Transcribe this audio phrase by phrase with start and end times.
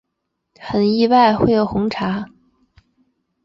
[0.59, 2.25] 很意外会有红茶